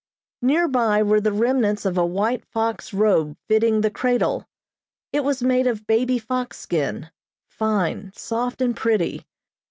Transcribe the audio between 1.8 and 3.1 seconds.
of a white fox